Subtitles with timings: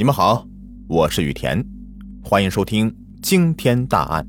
[0.00, 0.46] 你们好，
[0.86, 1.60] 我是雨田，
[2.22, 4.24] 欢迎收听惊天大案。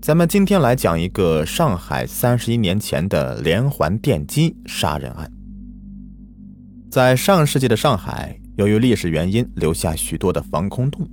[0.00, 5.28] 咱们今天来讲一个上海三十一年前的连环电击杀人案。
[6.88, 11.04] 在上世纪的上海，由于历史原因，留下许多的防空洞。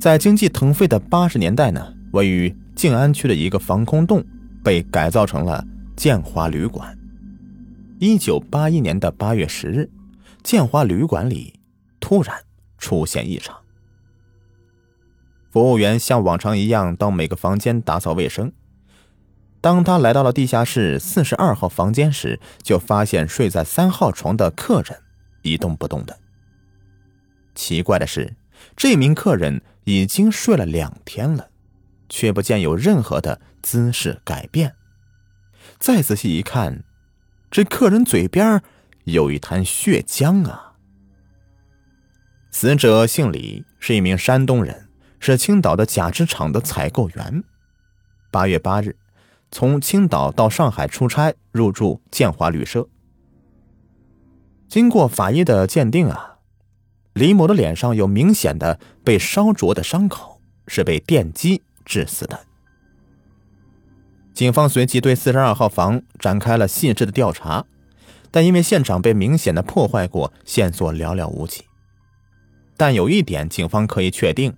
[0.00, 4.24] 在经济腾飞的八十年代呢，位于静安区的一个防空洞
[4.62, 5.62] 被改造成了
[5.94, 6.98] 建华旅馆。
[7.98, 9.90] 一九八一年的八月十日，
[10.42, 11.52] 建华旅馆里。
[12.04, 12.44] 突然
[12.76, 13.62] 出现异常，
[15.50, 18.52] 服务员像往常一样到每个房间打扫卫生。
[19.62, 25.00] 当他来到了地下室四十二号房间时，就发现睡在三号床的客人
[25.40, 26.18] 一动不动的。
[27.54, 28.36] 奇怪的是，
[28.76, 31.48] 这名客人已经睡了两天了，
[32.10, 34.74] 却不见有任何的姿势改变。
[35.78, 36.84] 再仔细一看，
[37.50, 38.62] 这客人嘴边
[39.04, 40.73] 有一滩血浆啊！
[42.54, 44.86] 死者姓李，是一名山东人，
[45.18, 47.42] 是青岛的假肢厂的采购员。
[48.30, 48.94] 八月八日，
[49.50, 52.86] 从青岛到上海出差，入住建华旅社。
[54.68, 56.36] 经过法医的鉴定啊，
[57.14, 62.38] 李某的脸上有明显的被烧灼的伤口，是被电击致死的。
[64.32, 67.64] 警方随即对四十二号房展开了细致的调查，
[68.30, 71.64] 但因为现场被明显的破坏过，线索寥寥无几。
[72.76, 74.56] 但有一点，警方可以确定，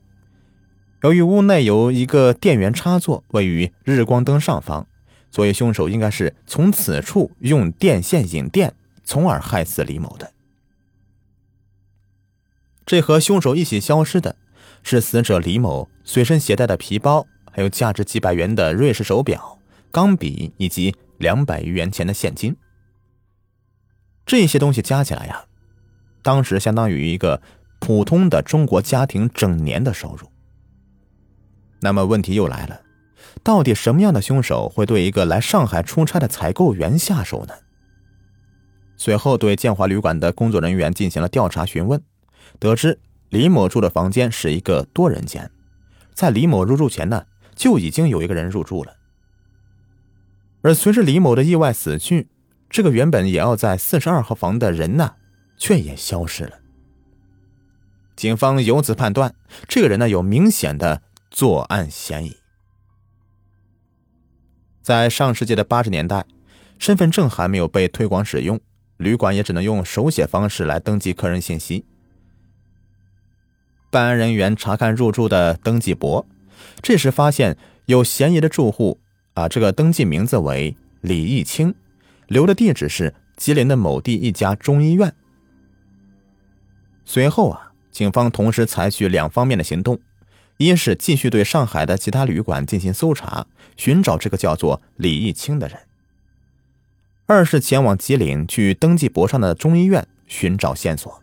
[1.02, 4.86] 由于屋内有一个电源插座位于日光灯上方，
[5.30, 10.32] 所以凶手应该是从此处用电线引电，从而害死李某的。
[12.86, 14.36] 这和凶手一起消失的
[14.82, 19.58] 是死者李某随身携带的皮包，还有价值几百元的瑞士手表、
[19.90, 22.56] 钢笔以及两百余元钱的现金。
[24.24, 25.44] 这些东西加起来呀，
[26.22, 27.42] 当时相当于一个。
[27.78, 30.30] 普通的中国家庭整年的收入。
[31.80, 32.80] 那么问题又来了，
[33.42, 37.54] 到底什么样的凶手会对一个来上海出差的采购员下手呢？
[38.96, 42.02] 随后对建华旅馆的工作人员进行了调查询问，
[42.58, 42.98] 得知
[43.28, 45.50] 李某住的房间是一个多人间，
[46.14, 48.94] 在李某入住前呢，就已经有一个人入住了。
[50.62, 52.28] 而随着李某的意外死去，
[52.70, 55.12] 这个原本也要在四十二号房的人呢，
[55.58, 56.58] 却也消失了。
[58.16, 59.34] 警方由此判断，
[59.68, 62.34] 这个人呢有明显的作案嫌疑。
[64.80, 66.24] 在上世纪的八十年代，
[66.78, 68.58] 身份证还没有被推广使用，
[68.96, 71.84] 旅馆也只能用手写方式来登记客人信息。
[73.90, 76.24] 办案人员查看入住的登记簿，
[76.80, 78.98] 这时发现有嫌疑的住户
[79.34, 81.74] 啊，这个登记名字为李义清，
[82.28, 85.14] 留的地址是吉林的某地一家中医院。
[87.04, 87.65] 随后啊。
[87.96, 89.98] 警方同时采取两方面的行动：
[90.58, 95.78] 一是继续对上海的其他旅馆进行搜查，寻找这个叫做李义清的人；
[97.24, 101.22] 二是前往吉林去登记簿上的中医院寻找线索。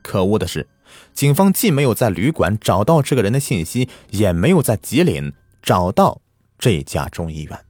[0.00, 0.66] 可恶的是，
[1.12, 6.22] 警方既没有在旅馆找到这个人的信息，也没有在吉林找到
[6.58, 7.60] 这家中医院，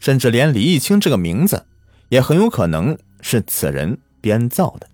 [0.00, 1.64] 甚至连李义清这个名字
[2.08, 4.88] 也很有可能是此人编造的。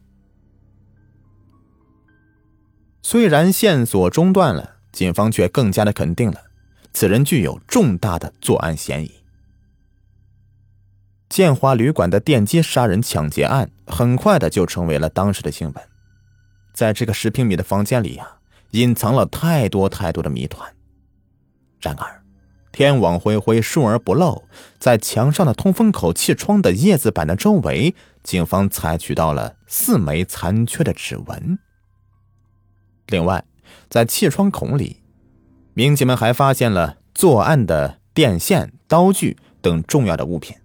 [3.06, 6.40] 虽然线索中断了，警方却更加的肯定了
[6.94, 9.12] 此人具有重大的作案嫌疑。
[11.28, 15.84] 建华旅馆的电击杀人抢劫案很快的就成为了当时的新闻。
[16.72, 18.38] 在这个十平米的房间里啊，
[18.70, 20.74] 隐藏了太多太多的谜团。
[21.82, 22.22] 然而，
[22.72, 24.44] 天网恢恢，疏而不漏，
[24.78, 31.58] 在墙上的通风口、气窗的叶子板的周围，警方采取到了四枚残缺的指纹。
[33.08, 33.44] 另外，
[33.88, 35.02] 在气窗孔里，
[35.74, 40.56] 民警们还发现了作案的电线、刀具等重要的物品。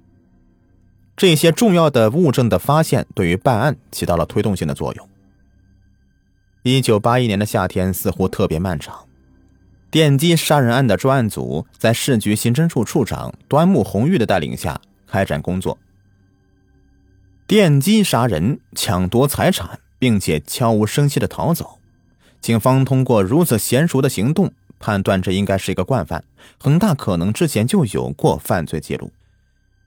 [1.18, 5.09] 这些重要的物证的发现，对于办案起到了推动性的作用。
[6.64, 9.06] 一九八一年的夏天似乎特别漫长。
[9.92, 15.78] 电击杀人案的专案组在市局刑侦处处长端木红玉的带领下开展工作。
[17.47, 21.78] 电击杀人、抢夺财产，并且悄无声息的逃走。
[22.41, 26.24] 警方通过如此娴熟的行动，判断这应该是一个惯犯，
[26.58, 29.12] 很大可能之前就有过犯罪记录。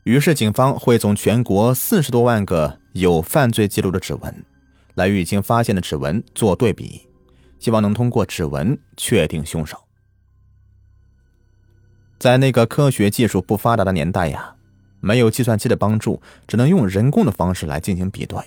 [0.04, 4.44] 于是，警方汇总全国四十多万个有犯罪记录的指纹，
[4.94, 7.08] 来与已经发现的指纹做对比，
[7.58, 9.78] 希望能通过指纹确定凶手。
[12.18, 14.54] 在那个科学技术不发达的年代呀，
[15.00, 18.38] 没有计算机的帮助，只能用人工的方式来进行比对。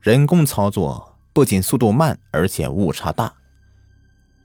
[0.00, 1.11] 人工操作。
[1.32, 3.34] 不仅速度慢，而且误差大。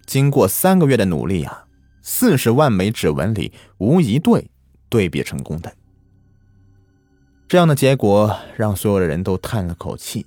[0.06, 1.66] 经过三个月的努力啊，
[2.02, 4.50] 四十万枚指纹里无一对
[4.90, 5.74] 对比成功的。
[7.48, 10.26] 这样的结果让所有的人都叹了口气。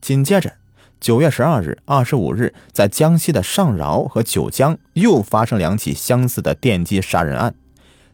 [0.00, 0.54] 紧接着，
[1.00, 7.54] 九月十二日、二十五日，在江西的上饶和九江又发生两起相似的电击杀人案，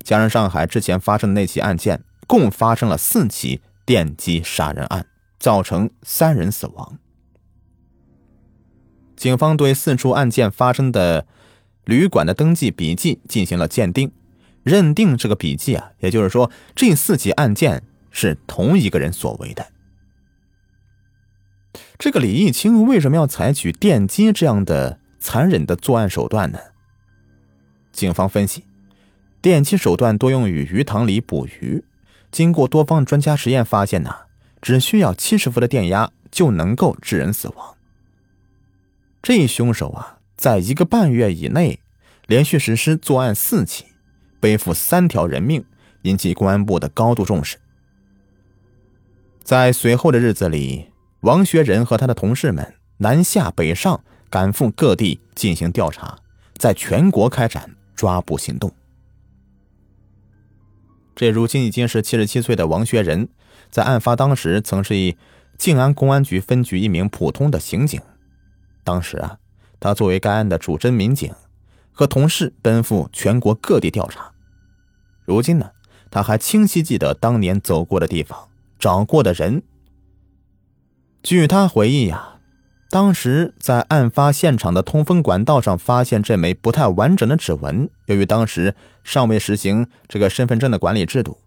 [0.05, 5.07] 加上上海之前发生的那起案件，共发生了四起电击杀人案，
[5.41, 6.99] 造成三人死亡。
[9.21, 11.27] 警方对四处案件发生的
[11.85, 14.13] 旅馆的登记笔记进行了鉴定，
[14.63, 19.67] 认定这个笔记啊，也就是说这四起案件是同一个人所为的。
[21.99, 26.59] 这个李义清为什么要采取电击这样的残忍的作案手段呢？
[27.93, 28.65] 警方分析，
[29.43, 31.85] 电击手段多用于鱼塘里捕鱼，
[32.33, 34.15] 经过多方专家实验发现呢，
[34.63, 37.77] 只需要七十伏的电压就能够致人死亡。
[39.23, 41.81] 这凶手啊，在一个半月以内，
[42.27, 43.85] 连续实施作案四起，
[44.41, 45.65] 背负三条人命，
[46.03, 47.59] 引起公安部的高度重视。
[49.43, 50.87] 在随后的日子里，
[51.21, 56.19] 王学仁和他的同事们南下北上，赶赴各地进行调查，
[56.57, 58.73] 在全国开展抓捕行动。
[61.15, 63.29] 这如今已经是七十七岁的王学仁，
[63.71, 65.19] 在案发当时曾是一
[65.59, 68.01] 静安公安局分局一名普通的刑警。
[68.85, 69.39] 当时啊，
[69.79, 71.33] 他作为该案的主侦民警，
[71.93, 74.33] 和同事奔赴全国各地调查。
[75.25, 75.71] 如今呢，
[76.11, 78.49] 他还清晰记得当年走过的地方、
[78.79, 79.63] 找过的人。
[81.23, 82.39] 据他回忆呀，
[82.89, 87.89] 当时在案发现场的通风管道上发现这枚不太完整的指纹。
[88.07, 88.75] 由于当时
[89.05, 91.39] 尚未实行这个身份证的管理制度，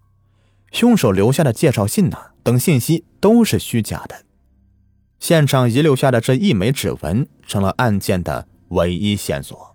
[0.71, 4.23] 凶手留下的介绍信呢等信息都是虚假的。
[5.23, 9.73] 现场遗留下的这一枚指纹成了案件的唯一线索。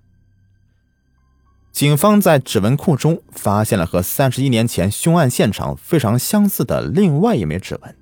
[1.73, 7.97] 警方在指纹库中发现了和三十一年前凶案现场非常相似的另外一枚指纹，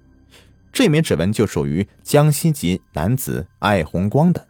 [0.73, 4.49] 这枚指纹就属于江西籍男子艾红光的。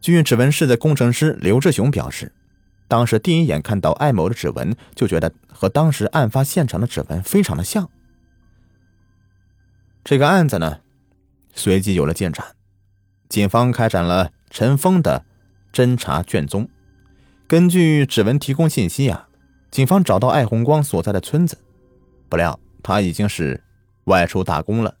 [0.00, 2.30] 据指纹室的工程师刘志雄表示，
[2.86, 7.90] 当时第一眼看到艾某的指纹，就觉得和当时案发现场的指纹非常的像。
[10.04, 10.78] 这个案子呢？
[11.54, 12.54] 随即有了进展，
[13.28, 15.24] 警方开展了陈峰的
[15.72, 16.68] 侦查卷宗。
[17.46, 19.28] 根据指纹提供信息啊，
[19.70, 21.58] 警方找到艾红光所在的村子，
[22.28, 23.62] 不料他已经是
[24.04, 24.96] 外出打工了。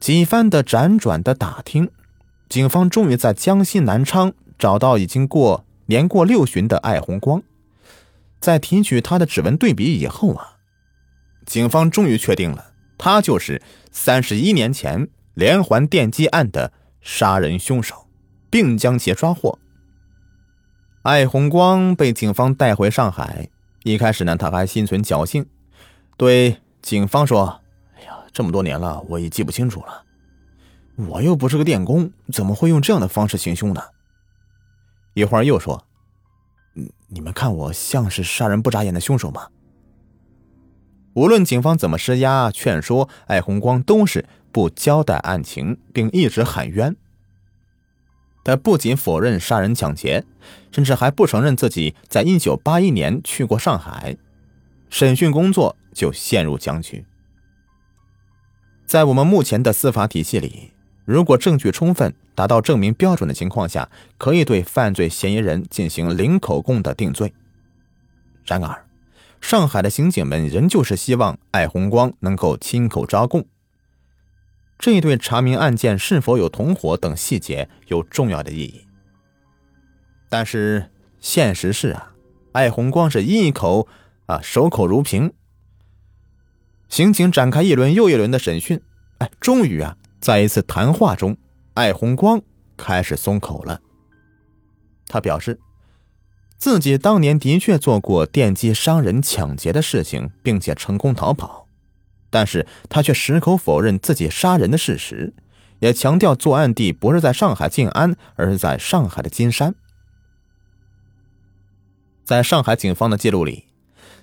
[0.00, 1.90] 几番的辗转的打听，
[2.48, 7.42] 警方终于在江西南昌找到已经过年过六旬的艾红光。
[8.40, 10.58] 在提取他的指纹对比以后啊，
[11.44, 12.67] 警方终于确定了。
[12.98, 18.08] 他就是三十一年前连环电击案的杀人凶手，
[18.50, 19.58] 并将其抓获。
[21.02, 23.48] 艾红光被警方带回上海，
[23.84, 25.46] 一开始呢，他还心存侥幸，
[26.16, 27.62] 对警方说
[27.96, 30.04] ：“哎呀，这么多年了，我也记不清楚了。
[30.96, 33.80] 我又不是个电工，怎么会用这样的方式行凶呢？”
[35.14, 35.84] 一会儿又说
[37.08, 39.48] ：“你们看我像是杀人不眨眼的凶手吗？”
[41.18, 46.94] 无论警方怎么施压劝说，艾红光都是不交代案情，并一直喊冤。
[48.44, 50.24] 他不仅否认杀人抢劫，
[50.70, 54.16] 甚至还不承认自己在一九八一年去过上海。
[54.90, 57.04] 审讯工作就陷入僵局。
[58.86, 60.72] 在我们目前的司法体系里，
[61.04, 67.34] 如果证据充分、达到证明标准的情况下，可以对犯罪嫌疑人进行零口供的定罪。
[68.46, 68.86] 然而，
[69.40, 73.46] 上海的刑警们仍旧是希望艾红光能够亲口招供，
[74.78, 78.86] 这对查明案件是否有同伙等细节有重要的意义。
[80.28, 80.90] 但是
[81.20, 82.12] 现实是啊，
[82.52, 83.88] 艾红光是一口
[84.26, 85.32] 啊守口如瓶。
[86.88, 88.80] 刑警展开一轮又一轮的审讯，
[89.18, 91.36] 哎，终于啊，在一次谈话中，
[91.74, 92.42] 艾红光
[92.76, 93.80] 开始松口了。
[95.06, 95.58] 他表示。
[96.58, 101.68] 自己当年的确做过电击伤人、抢劫的事情，并且成功逃跑，
[102.30, 105.32] 但是他却矢口否认自己杀人的事实，
[105.78, 109.76] 也强调作案地不是在上海静安，而是在上海的金山。
[112.24, 113.68] 在上海警方的记录里，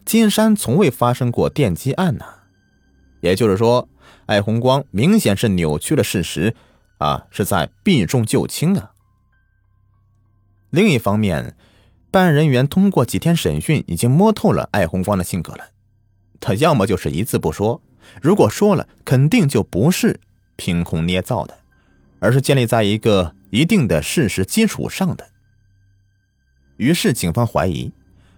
[0.04, 2.25] 金山从未发生过电击案呢，
[3.22, 3.88] 也就是说，
[4.25, 6.54] 艾红光明显是扭曲了事实，
[6.98, 8.92] 啊，是在避重就轻啊。
[10.70, 11.56] 另一方面。
[12.15, 15.72] 办案人员通过几天审讯，已经摸透了艾红光的性格了。
[16.39, 17.81] 他要么就是一字不说，
[18.22, 20.22] 如果说了，肯定就不是
[20.55, 21.57] 凭空捏造的，
[22.19, 25.27] 而是建立在一个一定的事实基础上的。
[26.77, 27.91] 于是，警方怀疑，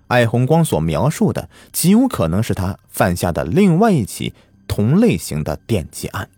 [0.08, 4.34] 艾红光所描述的极有可能是他犯下的另外一起
[4.68, 6.32] 同类型的电击案。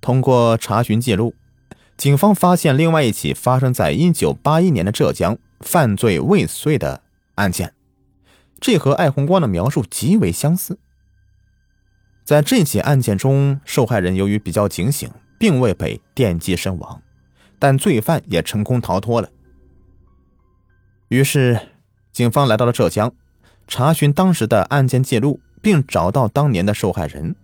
[0.00, 1.34] 通过查询记录，
[1.96, 7.02] 警方发现另外一起发生在1981年的浙江犯罪未遂的
[7.36, 7.72] 案件，
[8.60, 10.78] 这和艾红光的描述极为相似。
[12.24, 17.00] 在这起案件中，受害人由于比较警醒，并未被电击身亡，
[17.58, 19.30] 但罪犯也成功逃脱了。
[21.08, 21.68] 于是，
[22.12, 23.14] 警方来到了浙江，
[23.66, 27.34] 查询当时的案件记录，并找到当年的受害人。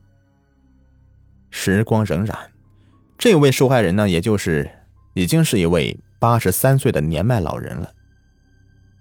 [1.51, 2.35] 时光荏苒，
[3.19, 4.71] 这位受害人呢，也就是
[5.15, 7.93] 已经是一位八十三岁的年迈老人了。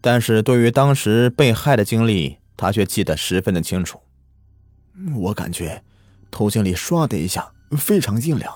[0.01, 3.99] 但是对于当时被害的经历，他却记得十分的清楚。
[5.15, 5.83] 我感觉
[6.29, 8.53] 头颈里唰的一下，非常硬凉，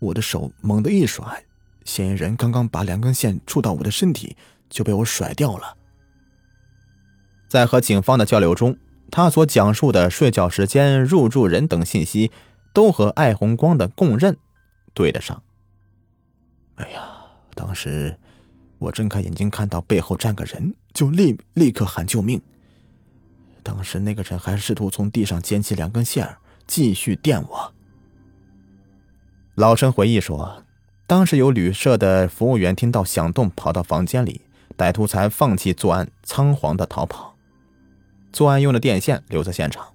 [0.00, 1.44] 我的手猛地一甩，
[1.84, 4.36] 嫌疑人刚刚把两根线触到我的身体。
[4.68, 5.76] 就被我甩掉了。
[7.46, 8.76] 在和警方的交流中，
[9.12, 12.32] 他所讲述的睡觉时间、入住人等信息，
[12.72, 14.36] 都和艾红光的供认
[14.96, 15.40] 对得上。
[16.76, 17.02] 哎呀，
[17.54, 18.18] 当时
[18.78, 22.40] 我睁开眼睛看到背后站个人，就立立刻喊救命。
[23.62, 26.36] 当时那个人还试图从地上捡起两根线
[26.66, 27.74] 继续电我。
[29.54, 30.64] 老陈回忆说，
[31.06, 34.40] 当时有旅社的服务员听到响动，跑到房间里。
[34.78, 37.36] 歹徒才放弃作案，仓皇的逃跑。
[38.32, 39.86] 作案用的电线留在现场。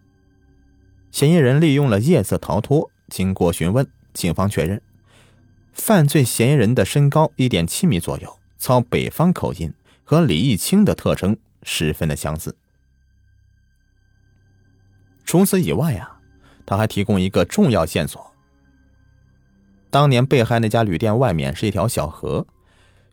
[1.11, 2.89] 嫌疑人利用了夜色逃脱。
[3.07, 4.81] 经过询问，警方确认，
[5.73, 9.73] 犯罪嫌疑人的身高一点七米左右，操北方口音，
[10.03, 12.55] 和李义清的特征十分的相似。
[15.25, 16.19] 除此以外啊，
[16.65, 18.33] 他还提供一个重要线索：
[19.89, 22.45] 当年被害那家旅店外面是一条小河，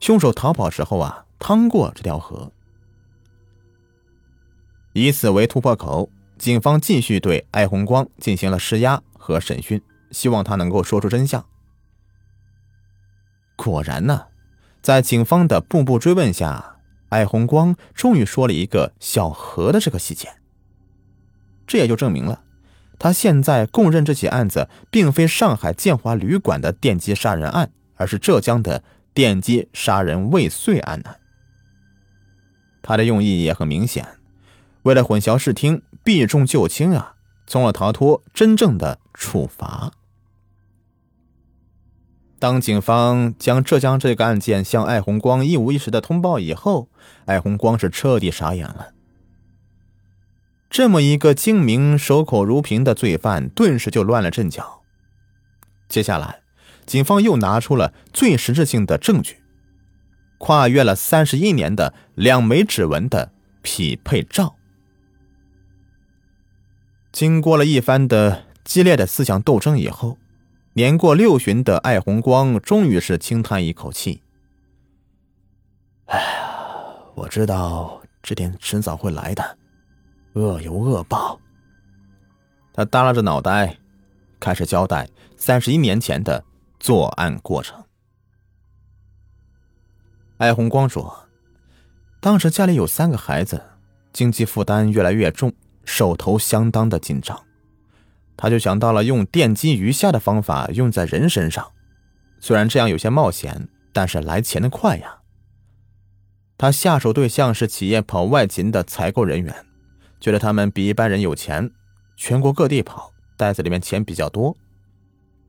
[0.01, 1.25] 凶手逃跑时候啊。
[1.41, 2.51] 趟过这条河，
[4.93, 11.47] 以此为突破口，警方继续对艾红光进行了施压和审讯，希望他能够说出真相。
[13.59, 14.27] 果然呢，
[14.81, 16.77] 在警方的步步追问下，
[17.09, 20.29] 艾红光终于说了一个小何的这个细节。
[21.67, 22.43] 这也就证明了，
[23.01, 31.17] 他现在供认这起案子并非上海建华旅馆的电击杀人案，而是浙江的电击杀人未遂案呢。
[32.81, 34.07] 他的用意也很明显，
[34.85, 39.93] 为了混淆视听，避重就轻啊，从而逃脱真正的处罚。
[42.39, 46.89] 当警方将浙江这个案件向艾红光一五一十的通报以后，
[47.27, 48.93] 艾红光是彻底傻眼了。
[50.71, 54.83] 这么一个精明、守口如瓶的罪犯，顿时就乱了阵脚。
[55.89, 56.41] 接下来，
[56.87, 59.39] 警方又拿出了最实质性的证据。
[60.37, 64.55] 跨越了三十一年的两枚指纹的匹配照，
[67.11, 70.17] 经过了一番的激烈的思想斗争以后，
[70.79, 74.23] 年过六旬的艾红光终于是轻叹一口气
[76.07, 79.59] ：“哎呀，我知道这天迟早会来的，
[80.35, 81.41] 恶有恶报。”
[82.73, 83.77] 他耷拉着脑袋，
[84.39, 86.45] 开始交代三十一年前的
[86.79, 87.85] 作案过程。
[90.37, 91.27] 艾红光说
[92.23, 93.61] ：“当时家里有三个孩子，
[94.13, 95.53] 经济负担越来越重，
[95.85, 97.37] 手头相当的紧张，
[98.39, 101.73] 他就想到了用电击鱼虾的方法用在人身上。
[102.41, 105.19] 虽然这样有些冒险，但是来钱的快呀。
[106.57, 109.67] 他下手对象是企业跑外勤的采购人员，
[110.19, 111.71] 觉得他们比一般人有钱，
[112.17, 114.57] 全国各地跑，袋子里面钱比较多。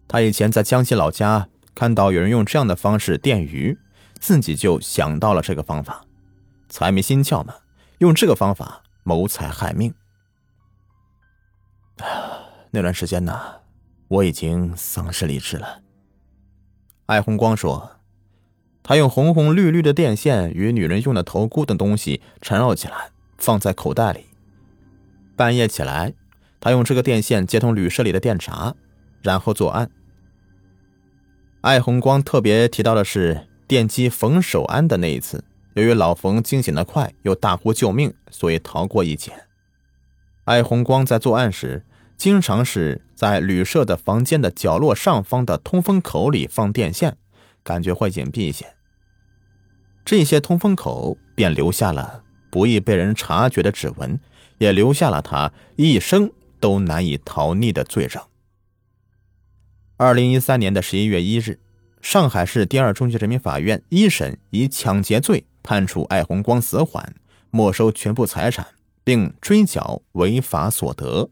[0.07, 3.77] 他以前在江西老家看到有人用这样的方式电鱼。”
[4.19, 6.03] 自己就想到了这个方法，
[6.67, 7.55] 财迷心窍嘛，
[7.99, 9.93] 用这个方法谋财害命。
[12.71, 13.39] 那段时间呢，
[14.07, 15.81] 我已经丧失理智了。
[17.07, 17.97] 艾红光说，
[18.83, 24.25] 他用红红绿绿的电线与女人用的头箍等东西缠绕起来，放在口袋里。
[25.35, 26.13] 半夜起来，
[26.59, 28.75] 他用这个电线接通旅社里的电闸，
[29.21, 29.89] 然后作案。
[31.61, 33.45] 艾红光特别提到的是。
[33.69, 35.43] 电击冯守安的那一次，
[35.75, 39.31] 由于老冯惊醒的快，又大呼救命，所以逃过一劫。
[40.45, 41.85] 艾红光在作案时，
[42.19, 47.15] 经常是在旅社的房间的角落上方的通风口里放电线
[47.63, 48.75] 感觉会隐蔽一些。
[50.03, 54.19] 这些通风口便留下了不易被人察觉的指纹
[54.57, 58.21] 也留下了他一生都难以逃匿的罪证
[59.95, 61.57] 二零一三年的十一月一日
[62.01, 67.15] 上海市第二中级人民法院一审以抢劫罪判处艾红光死缓
[67.49, 68.67] 没收全部财产
[69.05, 71.29] 并追缴违法所得。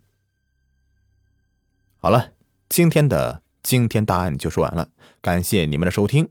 [2.07, 2.29] 好了
[2.69, 4.87] 今天的惊天大案就说完了
[5.19, 6.29] 感谢你们的收听。